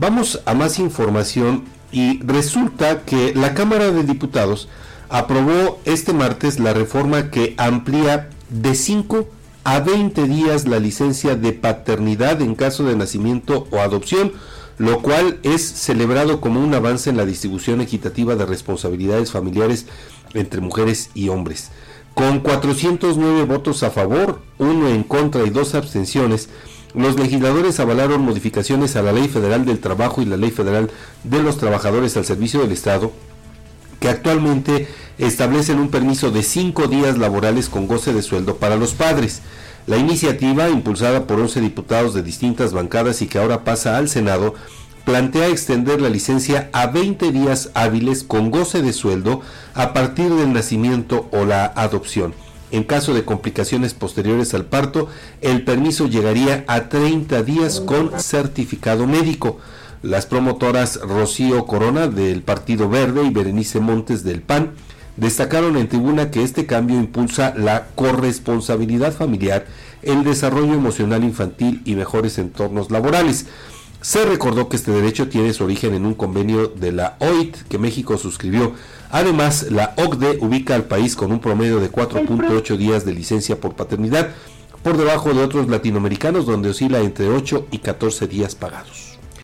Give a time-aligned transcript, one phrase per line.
[0.00, 4.66] Vamos a más información y resulta que la Cámara de Diputados
[5.10, 9.28] aprobó este martes la reforma que amplía de 5
[9.64, 14.32] a 20 días la licencia de paternidad en caso de nacimiento o adopción,
[14.78, 19.84] lo cual es celebrado como un avance en la distribución equitativa de responsabilidades familiares
[20.32, 21.72] entre mujeres y hombres.
[22.14, 26.48] Con 409 votos a favor, uno en contra y dos abstenciones,
[26.94, 30.90] los legisladores avalaron modificaciones a la Ley Federal del Trabajo y la Ley Federal
[31.24, 33.12] de los Trabajadores al Servicio del Estado,
[34.00, 38.94] que actualmente establecen un permiso de cinco días laborales con goce de sueldo para los
[38.94, 39.42] padres.
[39.86, 44.54] La iniciativa, impulsada por 11 diputados de distintas bancadas y que ahora pasa al Senado,
[45.04, 49.42] plantea extender la licencia a 20 días hábiles con goce de sueldo
[49.74, 52.34] a partir del nacimiento o la adopción.
[52.72, 55.08] En caso de complicaciones posteriores al parto,
[55.40, 59.58] el permiso llegaría a 30 días con certificado médico.
[60.02, 64.70] Las promotoras Rocío Corona del Partido Verde y Berenice Montes del PAN
[65.16, 69.66] destacaron en tribuna que este cambio impulsa la corresponsabilidad familiar,
[70.02, 73.46] el desarrollo emocional infantil y mejores entornos laborales.
[74.02, 77.78] Se recordó que este derecho tiene su origen en un convenio de la OIT que
[77.78, 78.72] México suscribió.
[79.10, 83.74] Además, la OCDE ubica al país con un promedio de 4.8 días de licencia por
[83.74, 84.30] paternidad,
[84.82, 89.09] por debajo de otros latinoamericanos donde oscila entre 8 y 14 días pagados.